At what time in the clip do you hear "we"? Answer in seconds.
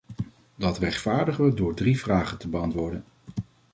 1.45-1.53